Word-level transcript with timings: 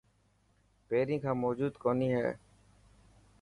پهرين 0.87 1.19
کان 1.23 1.37
موجود 1.43 1.71
ڪونهي 1.83 2.09
هي؟ 2.17 2.29